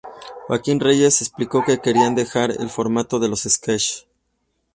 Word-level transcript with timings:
Joaquín 0.49 0.79
Reyes 0.79 1.21
explicó 1.21 1.63
que 1.63 1.77
querían 1.79 2.15
dejar 2.15 2.49
el 2.59 2.71
formato 2.71 3.19
de 3.19 3.29
los 3.29 3.43
sketches. 3.43 4.07